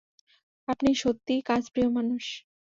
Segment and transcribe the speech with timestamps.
[0.67, 2.23] আপনি সত্যিই কাজ প্রিয় মানুষ।